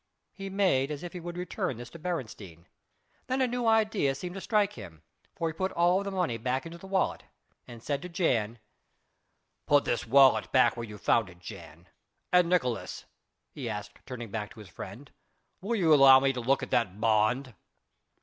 [0.33, 2.65] He made as if he would return this to Beresteyn,
[3.27, 5.03] then a new idea seemed to strike him,
[5.35, 7.25] for he put all the money back into the wallet
[7.67, 8.57] and said to Jan:
[9.67, 11.87] "Put this wallet back where you found it, Jan,
[12.33, 13.03] and, Nicolaes,"
[13.51, 15.11] he added turning back to his friend,
[15.61, 17.53] "will you allow me to look at that bond?"